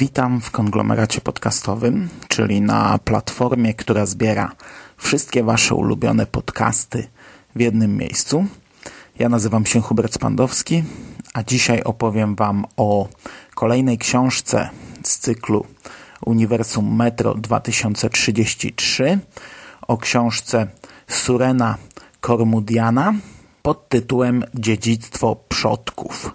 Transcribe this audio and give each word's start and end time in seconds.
Witam 0.00 0.40
w 0.40 0.50
konglomeracie 0.50 1.20
podcastowym, 1.20 2.08
czyli 2.28 2.60
na 2.60 2.98
platformie, 2.98 3.74
która 3.74 4.06
zbiera 4.06 4.52
wszystkie 4.96 5.42
Wasze 5.42 5.74
ulubione 5.74 6.26
podcasty 6.26 7.08
w 7.56 7.60
jednym 7.60 7.96
miejscu. 7.96 8.46
Ja 9.18 9.28
nazywam 9.28 9.66
się 9.66 9.80
Hubert 9.80 10.14
Spandowski, 10.14 10.84
a 11.34 11.42
dzisiaj 11.42 11.82
opowiem 11.82 12.34
Wam 12.34 12.64
o 12.76 13.08
kolejnej 13.54 13.98
książce 13.98 14.70
z 15.04 15.18
cyklu 15.18 15.66
Uniwersum 16.26 16.96
Metro 16.96 17.34
2033, 17.34 19.18
o 19.88 19.98
książce 19.98 20.66
Surena 21.08 21.76
Kormudiana 22.20 23.14
pod 23.62 23.88
tytułem 23.88 24.44
Dziedzictwo 24.54 25.36
Przodków. 25.48 26.34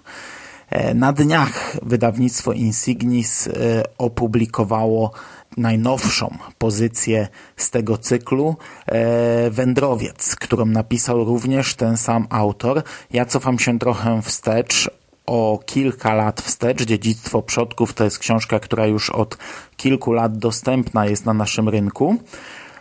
E, 0.70 0.94
Na 0.94 1.12
dniach 1.12 1.76
wydawnictwo 1.82 2.52
Insignis 2.52 3.46
e, 3.46 3.50
opublikowało 3.98 5.10
najnowszą 5.56 6.38
pozycję 6.58 7.28
z 7.56 7.70
tego 7.70 7.98
cyklu 7.98 8.56
e, 8.86 9.50
Wędrowiec, 9.50 10.36
którą 10.36 10.66
napisał 10.66 11.24
również 11.24 11.74
ten 11.74 11.96
sam 11.96 12.26
autor. 12.30 12.82
Ja 13.10 13.24
cofam 13.24 13.58
się 13.58 13.78
trochę 13.78 14.22
wstecz 14.22 14.90
o 15.26 15.60
kilka 15.66 16.14
lat 16.14 16.40
wstecz. 16.40 16.82
Dziedzictwo 16.82 17.42
Przodków 17.42 17.92
to 17.94 18.04
jest 18.04 18.18
książka, 18.18 18.60
która 18.60 18.86
już 18.86 19.10
od 19.10 19.38
kilku 19.76 20.12
lat 20.12 20.38
dostępna 20.38 21.06
jest 21.06 21.26
na 21.26 21.34
naszym 21.34 21.68
rynku 21.68 22.16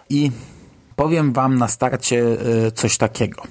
i 0.09 0.31
powiem 0.95 1.33
Wam 1.33 1.57
na 1.57 1.67
starcie 1.67 2.23
coś 2.75 2.97
takiego 2.97 3.43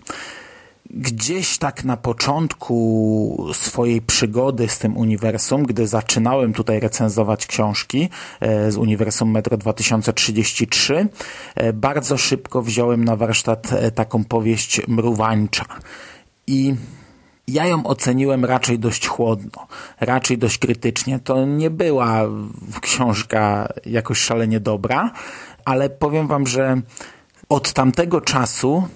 gdzieś 0.96 1.58
tak 1.58 1.84
na 1.84 1.96
początku 1.96 3.46
swojej 3.52 4.02
przygody 4.02 4.68
z 4.68 4.78
tym 4.78 4.96
uniwersum, 4.96 5.62
gdy 5.62 5.86
zaczynałem 5.86 6.52
tutaj 6.52 6.80
recenzować 6.80 7.46
książki 7.46 8.08
e, 8.40 8.70
z 8.70 8.76
uniwersum 8.76 9.30
Metro 9.30 9.56
2033, 9.56 11.08
e, 11.54 11.72
bardzo 11.72 12.16
szybko 12.16 12.62
wziąłem 12.62 13.04
na 13.04 13.16
warsztat 13.16 13.72
e, 13.72 13.90
taką 13.90 14.24
powieść 14.24 14.88
Mruwańcza. 14.88 15.64
I 16.46 16.74
ja 17.48 17.66
ją 17.66 17.84
oceniłem 17.84 18.44
raczej 18.44 18.78
dość 18.78 19.06
chłodno, 19.06 19.66
raczej 20.00 20.38
dość 20.38 20.58
krytycznie. 20.58 21.18
To 21.18 21.46
nie 21.46 21.70
była 21.70 22.20
książka 22.80 23.68
jakoś 23.86 24.18
szalenie 24.18 24.60
dobra, 24.60 25.10
ale 25.64 25.90
powiem 25.90 26.26
wam, 26.26 26.46
że 26.46 26.80
od 27.48 27.72
tamtego 27.72 28.20
czasu 28.20 28.88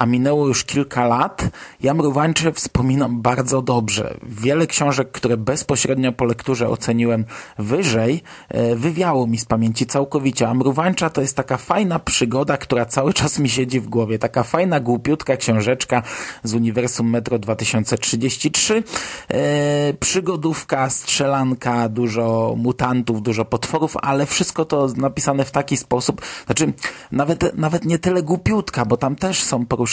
a 0.00 0.06
minęło 0.06 0.48
już 0.48 0.64
kilka 0.64 1.06
lat, 1.06 1.48
ja 1.80 1.94
Mruwańcze 1.94 2.52
wspominam 2.52 3.22
bardzo 3.22 3.62
dobrze. 3.62 4.14
Wiele 4.22 4.66
książek, 4.66 5.12
które 5.12 5.36
bezpośrednio 5.36 6.12
po 6.12 6.24
lekturze 6.24 6.68
oceniłem 6.68 7.24
wyżej, 7.58 8.22
e, 8.48 8.76
wywiało 8.76 9.26
mi 9.26 9.38
z 9.38 9.44
pamięci 9.44 9.86
całkowicie. 9.86 10.48
A 10.48 10.54
Mruwańcza 10.54 11.10
to 11.10 11.20
jest 11.20 11.36
taka 11.36 11.56
fajna 11.56 11.98
przygoda, 11.98 12.56
która 12.56 12.84
cały 12.84 13.12
czas 13.12 13.38
mi 13.38 13.48
siedzi 13.48 13.80
w 13.80 13.88
głowie. 13.88 14.18
Taka 14.18 14.42
fajna, 14.42 14.80
głupiutka 14.80 15.36
książeczka 15.36 16.02
z 16.44 16.54
Uniwersum 16.54 17.10
Metro 17.10 17.38
2033. 17.38 18.82
E, 19.28 19.94
przygodówka, 20.00 20.90
strzelanka, 20.90 21.88
dużo 21.88 22.54
mutantów, 22.56 23.22
dużo 23.22 23.44
potworów, 23.44 23.96
ale 24.02 24.26
wszystko 24.26 24.64
to 24.64 24.88
napisane 24.96 25.44
w 25.44 25.50
taki 25.50 25.76
sposób, 25.76 26.20
znaczy 26.46 26.72
nawet, 27.12 27.56
nawet 27.58 27.84
nie 27.84 27.98
tyle 27.98 28.22
głupiutka, 28.22 28.84
bo 28.84 28.96
tam 28.96 29.16
też 29.16 29.42
są 29.42 29.66
poruszone 29.66 29.89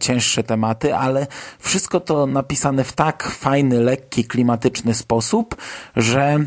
cięższe 0.00 0.42
tematy, 0.42 0.94
ale 0.94 1.26
wszystko 1.58 2.00
to 2.00 2.26
napisane 2.26 2.84
w 2.84 2.92
tak 2.92 3.30
fajny, 3.30 3.80
lekki, 3.80 4.24
klimatyczny 4.24 4.94
sposób, 4.94 5.56
że 5.96 6.38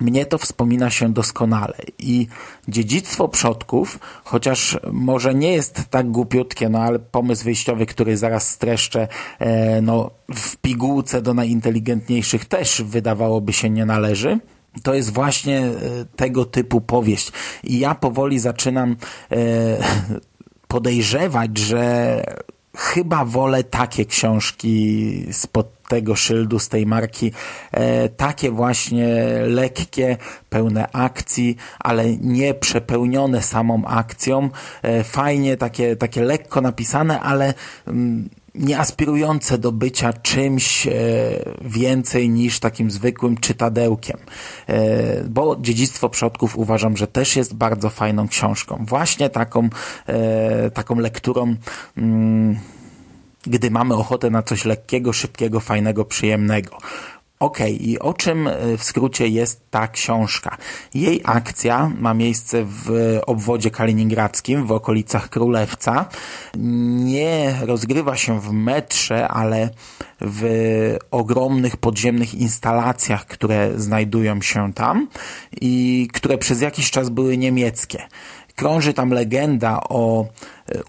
mnie 0.00 0.26
to 0.26 0.38
wspomina 0.38 0.90
się 0.90 1.12
doskonale 1.12 1.74
i 1.98 2.26
dziedzictwo 2.68 3.28
przodków, 3.28 3.98
chociaż 4.24 4.78
może 4.92 5.34
nie 5.34 5.52
jest 5.52 5.82
tak 5.90 6.10
głupiutkie, 6.10 6.68
no 6.68 6.78
ale 6.78 6.98
pomysł 6.98 7.44
wyjściowy, 7.44 7.86
który 7.86 8.16
zaraz 8.16 8.50
streszczę, 8.50 9.08
e, 9.38 9.82
no 9.82 10.10
w 10.34 10.56
pigułce 10.56 11.22
do 11.22 11.34
najinteligentniejszych 11.34 12.44
też 12.44 12.82
wydawałoby 12.82 13.52
się 13.52 13.70
nie 13.70 13.86
należy, 13.86 14.38
to 14.82 14.94
jest 14.94 15.12
właśnie 15.12 15.60
e, 15.60 15.72
tego 16.16 16.44
typu 16.44 16.80
powieść. 16.80 17.32
I 17.64 17.78
ja 17.78 17.94
powoli 17.94 18.38
zaczynam 18.38 18.96
e, 19.32 19.36
podejrzewać, 20.72 21.58
że 21.58 22.22
chyba 22.76 23.24
wolę 23.24 23.64
takie 23.64 24.06
książki 24.06 25.26
spod 25.32 25.66
tego 25.88 26.16
szyldu, 26.16 26.58
z 26.58 26.68
tej 26.68 26.86
marki, 26.86 27.32
e, 27.72 28.08
takie 28.08 28.50
właśnie 28.50 29.06
lekkie, 29.46 30.16
pełne 30.50 30.92
akcji, 30.92 31.56
ale 31.78 32.16
nie 32.16 32.54
przepełnione 32.54 33.42
samą 33.42 33.84
akcją, 33.84 34.50
e, 34.82 35.04
fajnie, 35.04 35.56
takie, 35.56 35.96
takie 35.96 36.22
lekko 36.22 36.60
napisane, 36.60 37.20
ale 37.20 37.54
mm, 37.86 38.28
nie 38.54 38.78
aspirujące 38.78 39.58
do 39.58 39.72
bycia 39.72 40.12
czymś 40.12 40.86
e, 40.86 40.92
więcej 41.60 42.30
niż 42.30 42.60
takim 42.60 42.90
zwykłym 42.90 43.36
czytadełkiem. 43.36 44.18
E, 44.66 45.24
bo 45.24 45.56
Dziedzictwo 45.60 46.08
Przodków 46.08 46.58
uważam, 46.58 46.96
że 46.96 47.06
też 47.06 47.36
jest 47.36 47.54
bardzo 47.54 47.90
fajną 47.90 48.28
książką. 48.28 48.84
Właśnie 48.88 49.30
taką, 49.30 49.68
e, 50.06 50.70
taką 50.70 50.96
lekturą 50.98 51.54
mm, 51.96 52.56
gdy 53.46 53.70
mamy 53.70 53.94
ochotę 53.94 54.30
na 54.30 54.42
coś 54.42 54.64
lekkiego, 54.64 55.12
szybkiego, 55.12 55.60
fajnego, 55.60 56.04
przyjemnego. 56.04 56.78
Okay, 57.42 57.70
i 57.70 57.98
o 57.98 58.14
czym 58.14 58.48
w 58.78 58.84
skrócie 58.84 59.28
jest 59.28 59.70
ta 59.70 59.88
książka? 59.88 60.56
Jej 60.94 61.20
akcja 61.24 61.90
ma 61.98 62.14
miejsce 62.14 62.64
w 62.64 63.18
obwodzie 63.26 63.70
kaliningradzkim, 63.70 64.66
w 64.66 64.72
okolicach 64.72 65.28
Królewca. 65.28 66.04
Nie 67.04 67.54
rozgrywa 67.60 68.16
się 68.16 68.40
w 68.40 68.52
metrze, 68.52 69.28
ale 69.28 69.70
w 70.20 70.42
ogromnych 71.10 71.76
podziemnych 71.76 72.34
instalacjach, 72.34 73.26
które 73.26 73.70
znajdują 73.76 74.42
się 74.42 74.72
tam 74.72 75.08
i 75.60 76.08
które 76.12 76.38
przez 76.38 76.60
jakiś 76.60 76.90
czas 76.90 77.08
były 77.08 77.38
niemieckie 77.38 78.02
krąży 78.56 78.94
tam 78.94 79.10
legenda 79.10 79.80
o 79.88 80.26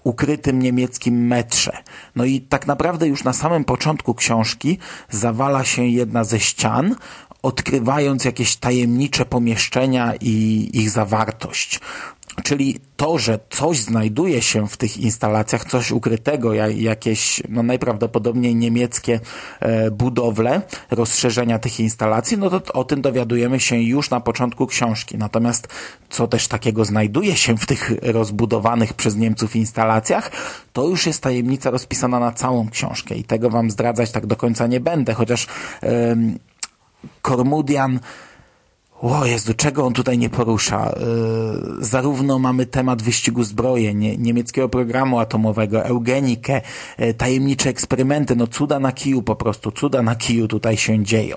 ukrytym 0.04 0.62
niemieckim 0.62 1.26
metrze. 1.26 1.72
No 2.16 2.24
i 2.24 2.40
tak 2.40 2.66
naprawdę 2.66 3.08
już 3.08 3.24
na 3.24 3.32
samym 3.32 3.64
początku 3.64 4.14
książki 4.14 4.78
zawala 5.10 5.64
się 5.64 5.86
jedna 5.86 6.24
ze 6.24 6.40
ścian, 6.40 6.94
odkrywając 7.42 8.24
jakieś 8.24 8.56
tajemnicze 8.56 9.24
pomieszczenia 9.24 10.14
i 10.20 10.70
ich 10.72 10.90
zawartość. 10.90 11.80
Czyli 12.42 12.80
to, 12.96 13.18
że 13.18 13.38
coś 13.50 13.80
znajduje 13.80 14.42
się 14.42 14.68
w 14.68 14.76
tych 14.76 14.96
instalacjach, 14.96 15.64
coś 15.64 15.90
ukrytego, 15.90 16.54
jakieś 16.74 17.42
no 17.48 17.62
najprawdopodobniej 17.62 18.54
niemieckie 18.54 19.20
e, 19.60 19.90
budowle, 19.90 20.62
rozszerzenia 20.90 21.58
tych 21.58 21.80
instalacji, 21.80 22.38
no 22.38 22.60
to 22.60 22.72
o 22.72 22.84
tym 22.84 23.02
dowiadujemy 23.02 23.60
się 23.60 23.76
już 23.76 24.10
na 24.10 24.20
początku 24.20 24.66
książki. 24.66 25.18
Natomiast 25.18 25.68
co 26.10 26.26
też 26.26 26.48
takiego 26.48 26.84
znajduje 26.84 27.36
się 27.36 27.56
w 27.56 27.66
tych 27.66 27.92
rozbudowanych 28.02 28.94
przez 28.94 29.16
Niemców 29.16 29.56
instalacjach, 29.56 30.30
to 30.72 30.88
już 30.88 31.06
jest 31.06 31.22
tajemnica 31.22 31.70
rozpisana 31.70 32.20
na 32.20 32.32
całą 32.32 32.70
książkę 32.70 33.14
i 33.14 33.24
tego 33.24 33.50
wam 33.50 33.70
zdradzać 33.70 34.10
tak 34.12 34.26
do 34.26 34.36
końca 34.36 34.66
nie 34.66 34.80
będę, 34.80 35.14
chociaż 35.14 35.46
Kormudian 37.22 38.00
o 39.12 39.26
Jezu, 39.26 39.54
czego 39.54 39.86
on 39.86 39.92
tutaj 39.92 40.18
nie 40.18 40.30
porusza? 40.30 40.94
Yy, 41.78 41.84
zarówno 41.84 42.38
mamy 42.38 42.66
temat 42.66 43.02
wyścigu 43.02 43.44
zbrojeń, 43.44 43.98
nie, 43.98 44.16
niemieckiego 44.16 44.68
programu 44.68 45.18
atomowego, 45.18 45.84
eugenikę, 45.84 46.60
yy, 46.98 47.14
tajemnicze 47.14 47.70
eksperymenty, 47.70 48.36
no 48.36 48.46
cuda 48.46 48.80
na 48.80 48.92
kiju 48.92 49.22
po 49.22 49.36
prostu, 49.36 49.72
cuda 49.72 50.02
na 50.02 50.16
kiju 50.16 50.48
tutaj 50.48 50.76
się 50.76 51.04
dzieją. 51.04 51.36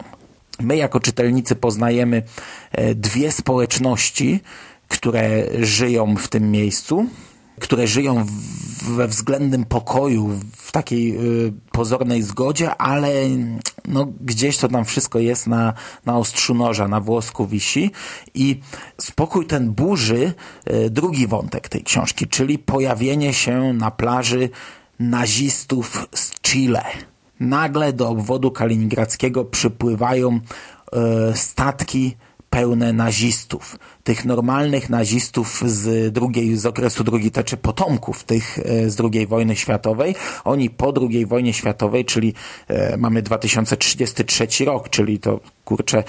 My 0.60 0.78
jako 0.78 1.00
czytelnicy 1.00 1.56
poznajemy 1.56 2.24
yy, 2.78 2.96
dwie 2.96 3.32
społeczności, 3.32 4.40
które 4.88 5.44
żyją 5.60 6.16
w 6.16 6.28
tym 6.28 6.52
miejscu. 6.52 7.06
Które 7.60 7.88
żyją 7.88 8.26
we 8.96 9.08
względnym 9.08 9.66
pokoju, 9.66 10.40
w 10.58 10.72
takiej 10.72 11.18
y, 11.48 11.54
pozornej 11.72 12.22
zgodzie, 12.22 12.76
ale 12.76 13.14
no, 13.88 14.08
gdzieś 14.22 14.58
to 14.58 14.68
tam 14.68 14.86
wszystko 14.86 15.20
jest 15.20 15.48
na, 15.48 15.74
na 16.06 16.18
ostrzu 16.18 16.54
noża, 16.54 16.88
na 16.88 17.02
włosku 17.02 17.48
wisi 17.48 17.92
i 18.34 18.60
spokój 19.02 19.46
ten 19.46 19.72
burzy 19.72 20.34
y, 20.70 20.90
drugi 20.90 21.28
wątek 21.28 21.70
tej 21.70 21.84
książki, 21.84 22.28
czyli 22.28 22.60
pojawienie 22.60 23.34
się 23.34 23.74
na 23.74 23.92
plaży 23.92 24.50
nazistów 25.00 26.08
z 26.16 26.42
Chile. 26.42 26.84
Nagle 27.40 27.94
do 27.94 28.10
obwodu 28.10 28.52
kaliningradzkiego 28.52 29.46
przypływają 29.46 30.40
e, 30.94 31.36
statki 31.36 32.16
pełne 32.50 32.94
nazistów. 32.94 33.80
Tych 34.04 34.26
normalnych 34.26 34.90
nazistów 34.90 35.64
z 35.66 36.14
drugiej, 36.14 36.58
z 36.58 36.66
okresu 36.66 37.04
II, 37.14 37.24
czy 37.24 37.34
znaczy 37.34 37.58
potomków 37.58 38.24
tych 38.24 38.60
e, 38.60 38.90
z 38.90 39.02
II 39.14 39.28
wojny 39.28 39.56
światowej. 39.56 40.16
Oni 40.44 40.70
po 40.70 40.94
II 41.02 41.26
wojnie 41.26 41.54
światowej, 41.54 42.06
czyli 42.06 42.34
e, 42.68 42.98
mamy 42.98 43.22
2033 43.22 44.66
rok, 44.66 44.90
czyli 44.90 45.20
to 45.20 45.40
kurczę 45.66 46.04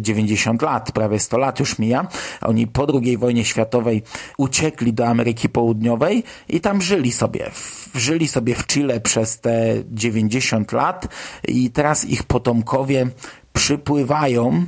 90 0.00 0.62
lat, 0.62 0.92
prawie 0.92 1.18
100 1.18 1.38
lat 1.38 1.60
już 1.60 1.78
mija. 1.78 2.06
Oni 2.40 2.66
po 2.66 2.86
II 3.02 3.18
wojnie 3.18 3.44
światowej 3.44 4.02
uciekli 4.38 4.92
do 4.92 5.06
Ameryki 5.06 5.48
Południowej 5.48 6.24
i 6.48 6.60
tam 6.60 6.82
żyli 6.82 7.12
sobie. 7.12 7.50
Żyli 7.94 8.28
sobie 8.28 8.54
w 8.54 8.66
Chile 8.66 9.00
przez 9.00 9.40
te 9.40 9.74
90 9.90 10.72
lat 10.72 11.08
i 11.48 11.70
teraz 11.70 12.04
ich 12.04 12.22
potomkowie 12.22 13.06
przypływają 13.52 14.66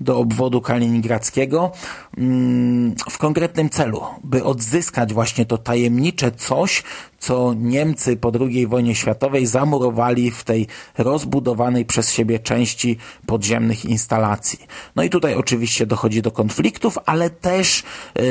do 0.00 0.18
obwodu 0.18 0.60
kaliningradzkiego 0.60 1.72
mm, 2.18 2.94
w 3.10 3.18
konkretnym 3.18 3.70
celu, 3.70 4.02
by 4.24 4.44
odzyskać 4.44 5.12
właśnie 5.12 5.46
to 5.46 5.58
tajemnicze 5.58 6.32
coś, 6.32 6.82
co 7.18 7.54
Niemcy 7.54 8.16
po 8.16 8.32
II 8.40 8.66
wojnie 8.66 8.94
światowej 8.94 9.46
zamurowali 9.46 10.30
w 10.30 10.44
tej 10.44 10.66
rozbudowanej 10.98 11.84
przez 11.84 12.12
siebie 12.12 12.38
części 12.38 12.96
podziemnych 13.26 13.84
instalacji. 13.84 14.58
No 14.96 15.02
i 15.02 15.10
tutaj 15.10 15.34
oczywiście 15.34 15.86
dochodzi 15.86 16.22
do 16.22 16.30
konfliktów, 16.30 16.98
ale 17.06 17.30
też 17.30 17.82
yy, 18.16 18.22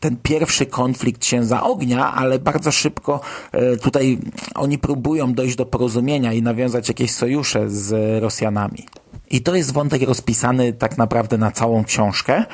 ten 0.00 0.16
pierwszy 0.16 0.66
konflikt 0.66 1.20
księdza 1.20 1.62
ognia, 1.62 2.12
ale 2.14 2.38
bardzo 2.38 2.72
szybko 2.72 3.20
e, 3.52 3.76
tutaj 3.76 4.18
oni 4.54 4.78
próbują 4.78 5.34
dojść 5.34 5.56
do 5.56 5.66
porozumienia 5.66 6.32
i 6.32 6.42
nawiązać 6.42 6.88
jakieś 6.88 7.10
sojusze 7.10 7.70
z 7.70 8.22
Rosjanami. 8.22 8.86
I 9.30 9.42
to 9.42 9.54
jest 9.54 9.72
wątek 9.72 10.02
rozpisany 10.02 10.72
tak 10.72 10.98
naprawdę 10.98 11.38
na 11.38 11.50
całą 11.50 11.84
książkę. 11.84 12.44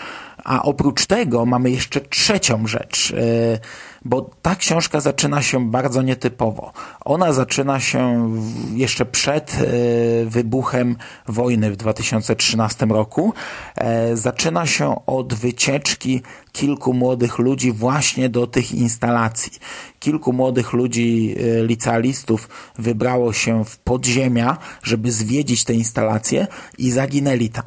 A 0.46 0.62
oprócz 0.62 1.06
tego 1.06 1.46
mamy 1.46 1.70
jeszcze 1.70 2.00
trzecią 2.00 2.66
rzecz, 2.66 3.12
e, 3.12 3.58
bo 4.04 4.30
ta 4.42 4.56
książka 4.56 5.00
zaczyna 5.00 5.42
się 5.42 5.70
bardzo 5.70 6.02
nietypowo. 6.02 6.72
Ona 7.04 7.32
zaczyna 7.32 7.80
się 7.80 8.30
jeszcze 8.74 9.06
przed 9.06 9.54
e, 9.54 9.66
wybuchem 10.26 10.96
wojny 11.28 11.70
w 11.70 11.76
2013 11.76 12.86
roku. 12.86 13.32
E, 13.74 14.16
zaczyna 14.16 14.66
się 14.66 15.06
od 15.06 15.34
wycieczki 15.34 16.22
kilku 16.52 16.94
młodych 16.94 17.38
ludzi 17.38 17.72
właśnie 17.72 18.28
do 18.28 18.46
tych 18.46 18.72
instalacji. 18.72 19.52
Kilku 19.98 20.32
młodych 20.32 20.72
ludzi, 20.72 21.36
licealistów 21.62 22.48
wybrało 22.78 23.32
się 23.32 23.64
w 23.64 23.78
podziemia, 23.78 24.56
żeby 24.82 25.12
zwiedzić 25.12 25.64
te 25.64 25.74
instalacje 25.74 26.46
i 26.78 26.90
zaginęli 26.90 27.48
tam. 27.48 27.64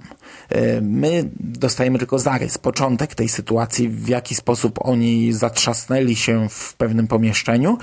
My 0.82 1.30
dostajemy 1.40 2.00
tylko 2.00 2.20
zarys, 2.20 2.58
początek 2.58 3.16
tej 3.16 3.30
sytuacji, 3.30 3.90
w 3.90 4.08
jaki 4.08 4.36
sposób 4.36 4.80
oni 4.82 5.34
zatrzasnęli 5.34 6.16
się 6.16 6.50
w 6.50 6.74
pewnym 6.74 7.08
pomieszczeniu, 7.08 7.78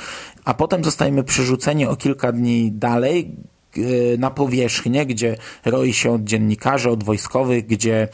a 0.44 0.54
potem 0.54 0.84
zostajemy 0.84 1.24
przerzuceni 1.24 1.86
o 1.86 1.96
kilka 1.96 2.32
dni 2.32 2.72
dalej, 2.72 3.36
na 4.18 4.30
powierzchnię, 4.30 5.06
gdzie 5.06 5.36
roi 5.64 5.92
się 5.92 6.12
od 6.12 6.24
dziennikarzy, 6.24 6.90
od 6.90 7.04
wojskowych, 7.04 7.66
gdzie 7.66 8.08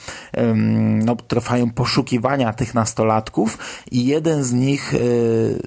no, 1.04 1.16
trwają 1.16 1.70
poszukiwania 1.70 2.52
tych 2.52 2.74
nastolatków 2.74 3.58
i 3.90 4.06
jeden 4.06 4.44
z 4.44 4.52
nich 4.52 4.94
e, 4.94 4.98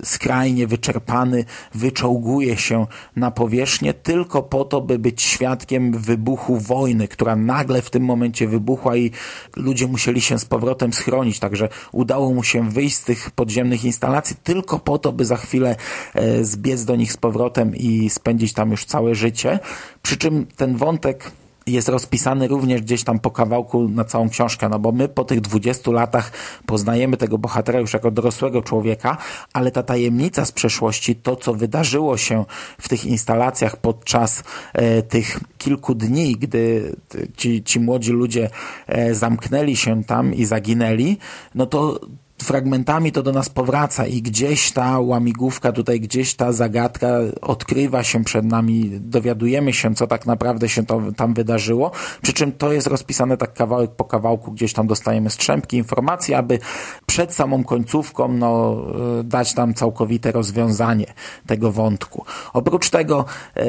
skrajnie 0.06 0.68
wyczerpany 0.68 1.46
wyczołguje 1.74 2.58
się 2.58 2.88
na 3.16 3.32
powierzchnię 3.32 3.94
tylko 3.94 4.44
po 4.44 4.66
to, 4.66 4.82
by 4.82 5.00
być 5.00 5.22
świadkiem 5.22 5.92
wybuchu 5.92 6.58
wojny, 6.58 7.08
która 7.08 7.36
nagle 7.36 7.82
w 7.82 7.90
tym 7.90 8.04
momencie 8.04 8.48
wybuchła 8.48 8.96
i 8.96 9.12
ludzie 9.56 9.88
musieli 9.88 10.22
się 10.22 10.40
z 10.40 10.46
powrotem 10.46 10.94
schronić, 10.94 11.40
także 11.40 11.70
udało 11.92 12.34
mu 12.34 12.44
się 12.44 12.70
wyjść 12.70 12.96
z 12.96 13.04
tych 13.04 13.32
podziemnych 13.32 13.86
instalacji 13.86 14.36
tylko 14.44 14.80
po 14.80 14.98
to, 14.98 15.12
by 15.12 15.26
za 15.26 15.36
chwilę 15.36 15.76
e, 16.14 16.44
zbiec 16.44 16.86
do 16.86 16.96
nich 16.96 17.14
z 17.14 17.18
powrotem 17.18 17.76
i 17.76 18.10
spędzić 18.10 18.54
tam 18.54 18.72
już 18.72 18.86
całe 18.86 19.16
życie. 19.16 19.60
Przy 20.02 20.18
czym 20.18 20.46
ten 20.58 20.78
wątek 20.78 21.32
jest 21.68 21.90
rozpisany 21.90 22.48
również 22.48 22.82
gdzieś 22.82 23.04
tam 23.04 23.20
po 23.20 23.32
kawałku 23.32 23.90
na 23.90 24.04
całą 24.04 24.30
książkę, 24.30 24.70
no 24.70 24.80
bo 24.80 24.92
my 24.92 25.08
po 25.08 25.24
tych 25.24 25.42
20 25.42 25.92
latach 25.92 26.32
poznajemy 26.66 27.18
tego 27.18 27.38
bohatera 27.38 27.80
już 27.80 27.94
jako 27.94 28.12
dorosłego 28.12 28.62
człowieka, 28.62 29.18
ale 29.54 29.72
ta 29.72 29.84
tajemnica 29.84 30.46
z 30.46 30.52
przeszłości, 30.52 31.16
to 31.16 31.36
co 31.36 31.54
wydarzyło 31.54 32.18
się 32.18 32.46
w 32.82 32.90
tych 32.90 33.06
instalacjach 33.06 33.78
podczas 33.78 34.44
e, 34.74 35.02
tych 35.02 35.40
kilku 35.58 35.96
dni, 35.96 36.36
gdy 36.36 36.96
ci, 37.38 37.64
ci 37.64 37.80
młodzi 37.80 38.12
ludzie 38.12 38.50
e, 38.88 39.16
zamknęli 39.16 39.76
się 39.76 40.04
tam 40.04 40.34
i 40.34 40.46
zaginęli, 40.46 41.18
no 41.56 41.66
to 41.66 42.00
fragmentami 42.44 43.12
to 43.12 43.24
do 43.24 43.32
nas 43.32 43.50
powraca 43.50 44.06
i 44.06 44.22
gdzieś 44.22 44.72
ta 44.72 45.00
łamigłówka, 45.00 45.72
tutaj 45.72 46.00
gdzieś 46.00 46.36
ta 46.36 46.52
zagadka 46.52 47.08
odkrywa 47.42 48.04
się 48.04 48.24
przed 48.24 48.46
nami, 48.46 48.92
dowiadujemy 49.00 49.74
się, 49.74 49.96
co 49.96 50.08
tak 50.08 50.26
naprawdę 50.26 50.70
się 50.70 50.86
to, 50.86 51.02
tam 51.18 51.34
wydarzyło, 51.34 51.92
przy 52.22 52.34
czym 52.34 52.52
to 52.52 52.74
jest 52.74 52.88
rozpisane 52.88 53.38
tak 53.38 53.54
kawałek 53.54 53.92
po 53.92 54.06
kawałku, 54.06 54.52
gdzieś 54.52 54.74
tam 54.74 54.88
dostajemy 54.88 55.30
strzępki 55.30 55.78
informacji, 55.78 56.34
aby 56.34 56.60
przed 57.06 57.34
samą 57.34 57.64
końcówką 57.64 58.28
no, 58.28 58.82
e, 59.20 59.24
dać 59.24 59.54
tam 59.54 59.74
całkowite 59.74 60.32
rozwiązanie 60.32 61.14
tego 61.48 61.72
wątku. 61.72 62.26
Oprócz 62.54 62.90
tego 62.90 63.26
e, 63.56 63.66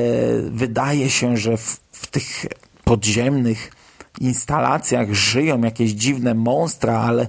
wydaje 0.50 1.10
się, 1.10 1.36
że 1.36 1.56
w, 1.56 1.80
w 1.92 2.06
tych 2.06 2.46
podziemnych 2.84 3.70
instalacjach 4.20 5.14
żyją 5.14 5.60
jakieś 5.60 5.90
dziwne 5.90 6.34
monstra, 6.34 7.00
ale 7.00 7.28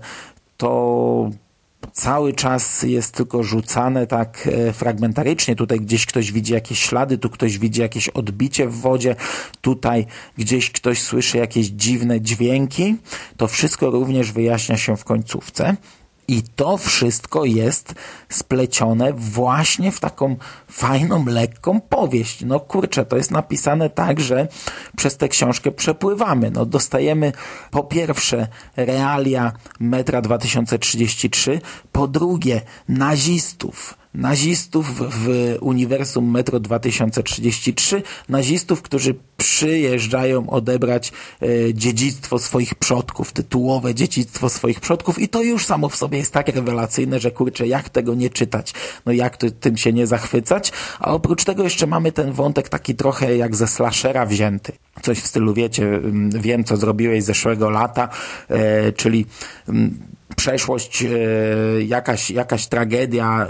to 0.58 1.32
cały 1.94 2.34
czas 2.34 2.84
jest 2.84 3.14
tylko 3.14 3.44
rzucane 3.44 4.08
tak 4.08 4.50
e, 4.52 4.74
fragmentarycznie. 4.74 5.56
Tutaj 5.56 5.80
gdzieś 5.80 6.06
ktoś 6.06 6.32
widzi 6.32 6.54
jakieś 6.54 6.80
ślady, 6.80 7.18
tu 7.18 7.30
ktoś 7.30 7.58
widzi 7.58 7.82
jakieś 7.82 8.10
odbicie 8.10 8.68
w 8.68 8.76
wodzie, 8.76 9.16
tutaj 9.62 10.06
gdzieś 10.38 10.72
ktoś 10.72 11.02
słyszy 11.02 11.38
jakieś 11.38 11.68
dziwne 11.68 12.22
dźwięki. 12.22 12.96
To 13.38 13.48
wszystko 13.48 13.90
również 13.90 14.32
wyjaśnia 14.32 14.78
się 14.78 14.98
w 14.98 15.04
końcówce. 15.04 15.76
I 16.28 16.44
to 16.56 16.78
wszystko 16.78 17.46
jest 17.46 17.94
splecione 18.30 19.14
właśnie 19.14 19.92
w 19.92 20.00
taką 20.00 20.36
fajną, 20.68 21.26
lekką 21.26 21.82
powieść. 21.82 22.46
No 22.46 22.60
kurczę, 22.60 23.06
to 23.06 23.18
jest 23.18 23.32
napisane 23.32 23.90
tak, 23.90 24.20
że 24.20 24.48
przez 24.98 25.18
tę 25.18 25.30
książkę 25.30 25.72
przepływamy. 25.72 26.52
No 26.52 26.66
dostajemy 26.66 27.32
po 27.72 27.84
pierwsze 27.84 28.48
realia 28.76 29.52
metra 29.80 30.22
2033, 30.22 31.62
po 31.92 32.08
drugie 32.08 32.62
nazistów, 32.90 33.97
nazistów 34.14 35.14
w 35.14 35.56
uniwersum 35.62 36.32
Metro 36.32 36.60
2033, 36.60 38.04
nazistów, 38.30 38.82
którzy 38.82 39.16
przyjeżdżają 39.38 40.50
odebrać 40.50 41.12
e, 41.42 41.74
dziedzictwo 41.74 42.40
swoich 42.40 42.76
przodków, 42.76 43.32
tytułowe 43.32 43.96
dziedzictwo 43.96 44.50
swoich 44.50 44.80
przodków. 44.80 45.20
I 45.20 45.30
to 45.30 45.44
już 45.44 45.66
samo 45.66 45.90
w 45.90 45.96
sobie 45.96 46.18
jest 46.18 46.34
tak 46.34 46.48
rewelacyjne, 46.48 47.20
że 47.20 47.32
kurczę, 47.32 47.68
jak 47.68 47.90
tego 47.90 48.16
nie 48.16 48.30
czytać, 48.30 48.74
no 49.06 49.12
jak 49.12 49.38
tym 49.38 49.78
się 49.78 49.94
nie 49.94 50.08
zachwycać, 50.08 50.72
a 51.00 51.14
oprócz 51.14 51.44
tego 51.44 51.64
jeszcze 51.64 51.88
mamy 51.88 52.12
ten 52.12 52.32
wątek 52.32 52.70
taki 52.70 52.96
trochę 52.96 53.38
jak 53.38 53.56
ze 53.56 53.68
slashera 53.68 54.26
wzięty. 54.26 54.72
Coś 55.02 55.20
w 55.20 55.28
stylu, 55.28 55.54
wiecie, 55.54 56.02
wiem 56.40 56.64
co 56.64 56.78
zrobiłeś 56.78 57.24
zeszłego 57.24 57.70
lata, 57.70 58.10
e, 58.50 58.92
czyli 58.92 59.26
przeszłość, 60.36 61.04
e, 61.04 61.08
jakaś, 61.84 62.32
jakaś 62.32 62.68
tragedia 62.68 63.42
e, 63.42 63.48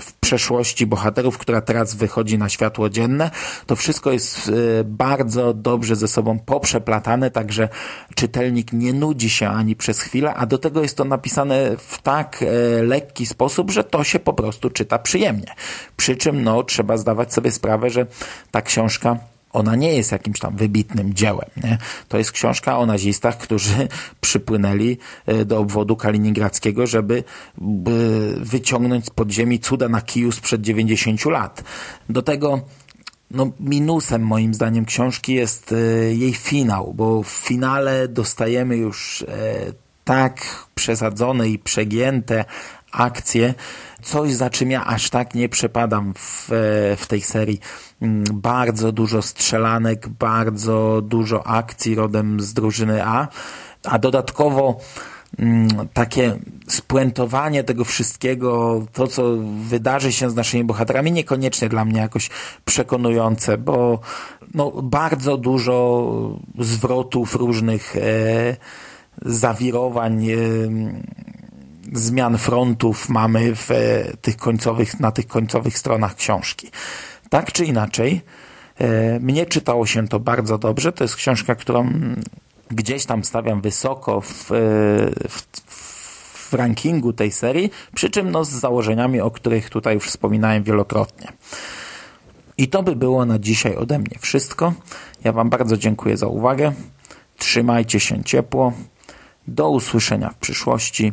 w 0.00 0.12
przeszłości 0.20 0.86
bohaterów, 0.86 1.38
która 1.38 1.60
teraz 1.60 1.94
wychodzi 1.94 2.38
na 2.38 2.48
światło 2.48 2.90
dzienne. 2.90 3.30
To 3.66 3.76
wszystko 3.76 4.12
jest 4.12 4.52
bardzo 4.84 5.54
dobrze 5.54 5.96
ze 5.96 6.08
sobą 6.08 6.38
poprzeplatane, 6.38 7.30
także 7.30 7.68
czytelnik 8.14 8.72
nie 8.72 8.92
nudzi 8.92 9.30
się 9.30 9.48
ani 9.48 9.76
przez 9.76 10.00
chwilę, 10.00 10.34
a 10.34 10.46
do 10.46 10.58
tego 10.58 10.82
jest 10.82 10.96
to 10.96 11.04
napisane 11.04 11.76
w 11.78 12.02
tak 12.02 12.44
lekki 12.82 13.26
sposób, 13.26 13.70
że 13.70 13.84
to 13.84 14.04
się 14.04 14.18
po 14.18 14.32
prostu 14.32 14.70
czyta 14.70 14.98
przyjemnie. 14.98 15.54
Przy 15.96 16.16
czym 16.16 16.42
no, 16.42 16.62
trzeba 16.62 16.96
zdawać 16.96 17.34
sobie 17.34 17.52
sprawę, 17.52 17.90
że 17.90 18.06
ta 18.50 18.62
książka 18.62 19.16
ona 19.52 19.76
nie 19.76 19.94
jest 19.94 20.12
jakimś 20.12 20.38
tam 20.38 20.56
wybitnym 20.56 21.14
dziełem. 21.14 21.50
Nie? 21.64 21.78
To 22.08 22.18
jest 22.18 22.32
książka 22.32 22.78
o 22.78 22.86
nazistach, 22.86 23.38
którzy 23.38 23.88
przypłynęli 24.20 24.98
e, 25.26 25.44
do 25.44 25.58
obwodu 25.58 25.96
kaliningradzkiego, 25.96 26.86
żeby 26.86 27.24
by 27.58 28.34
wyciągnąć 28.38 29.06
z 29.06 29.10
podziemi 29.10 29.60
cuda 29.60 29.88
na 29.88 30.00
kiju 30.00 30.32
sprzed 30.32 30.60
90 30.60 31.24
lat. 31.24 31.64
Do 32.08 32.22
tego 32.22 32.60
no, 33.30 33.50
minusem 33.60 34.22
moim 34.22 34.54
zdaniem 34.54 34.84
książki 34.84 35.34
jest 35.34 35.72
e, 35.72 35.76
jej 36.14 36.34
finał, 36.34 36.94
bo 36.94 37.22
w 37.22 37.28
finale 37.28 38.08
dostajemy 38.08 38.76
już 38.76 39.22
e, 39.22 39.26
tak 40.04 40.66
przesadzone 40.74 41.48
i 41.48 41.58
przegięte 41.58 42.44
akcje, 42.92 43.54
coś 44.02 44.32
za 44.34 44.50
czym 44.50 44.70
ja 44.70 44.86
aż 44.86 45.10
tak 45.10 45.34
nie 45.34 45.48
przepadam 45.48 46.14
w, 46.14 46.52
e, 46.52 46.96
w 46.96 47.06
tej 47.06 47.20
serii. 47.20 47.60
Mm, 48.02 48.24
Bardzo 48.32 48.92
dużo 48.92 49.22
strzelanek, 49.22 50.08
bardzo 50.08 51.02
dużo 51.04 51.46
akcji 51.46 51.94
rodem 51.94 52.40
z 52.40 52.54
drużyny 52.54 53.06
A, 53.06 53.28
a 53.84 53.98
dodatkowo 53.98 54.80
mm, 55.38 55.68
takie 55.92 56.38
spuentowanie 56.68 57.64
tego 57.64 57.84
wszystkiego, 57.84 58.82
to 58.92 59.06
co 59.06 59.36
wydarzy 59.68 60.12
się 60.12 60.30
z 60.30 60.34
naszymi 60.34 60.64
bohaterami, 60.64 61.12
niekoniecznie 61.12 61.68
dla 61.68 61.84
mnie 61.84 62.00
jakoś 62.00 62.30
przekonujące, 62.64 63.58
bo 63.58 64.00
no, 64.54 64.70
bardzo 64.82 65.36
dużo 65.36 66.38
zwrotów 66.58 67.34
różnych 67.34 67.96
e, 67.96 68.00
zawirowań, 69.22 70.28
e, 70.30 70.36
zmian 71.92 72.38
frontów 72.38 73.08
mamy 73.08 73.56
w 73.56 73.70
e, 73.70 73.76
tych 74.20 74.36
końcowych, 74.36 75.00
na 75.00 75.12
tych 75.12 75.26
końcowych 75.26 75.78
stronach 75.78 76.14
książki. 76.14 76.70
Tak 77.28 77.52
czy 77.52 77.64
inaczej, 77.64 78.20
e, 78.78 79.20
mnie 79.20 79.46
czytało 79.46 79.86
się 79.86 80.08
to 80.08 80.20
bardzo 80.20 80.58
dobrze. 80.58 80.92
To 80.92 81.04
jest 81.04 81.16
książka, 81.16 81.54
którą 81.54 81.92
gdzieś 82.70 83.06
tam 83.06 83.24
stawiam 83.24 83.60
wysoko 83.60 84.20
w, 84.20 84.52
e, 84.52 84.54
w, 85.28 85.42
w 86.50 86.52
rankingu 86.52 87.12
tej 87.12 87.32
serii, 87.32 87.70
przy 87.94 88.10
czym 88.10 88.30
no, 88.30 88.44
z 88.44 88.50
założeniami, 88.50 89.20
o 89.20 89.30
których 89.30 89.70
tutaj 89.70 89.94
już 89.94 90.06
wspominałem 90.06 90.62
wielokrotnie. 90.62 91.32
I 92.58 92.68
to 92.68 92.82
by 92.82 92.96
było 92.96 93.26
na 93.26 93.38
dzisiaj 93.38 93.76
ode 93.76 93.98
mnie 93.98 94.18
wszystko. 94.20 94.72
Ja 95.24 95.32
Wam 95.32 95.50
bardzo 95.50 95.76
dziękuję 95.76 96.16
za 96.16 96.26
uwagę. 96.26 96.72
Trzymajcie 97.36 98.00
się 98.00 98.24
ciepło. 98.24 98.72
Do 99.48 99.70
usłyszenia 99.70 100.30
w 100.30 100.36
przyszłości. 100.36 101.12